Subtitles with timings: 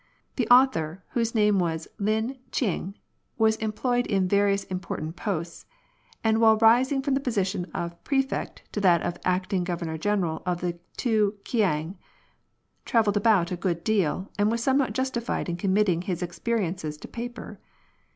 [0.35, 2.95] The author, whose name was Lin ch'ing,
[3.37, 5.67] was employed in various im portant posts;
[6.23, 10.41] and while rising from the position of Prefect to that of Acting Grovern or General
[10.43, 11.99] of the two Kiang,
[12.83, 17.59] travelled about a good deal, and was somewhat justified in committing his experiences to paper.